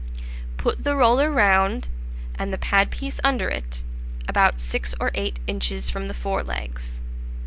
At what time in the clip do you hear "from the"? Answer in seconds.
5.91-6.15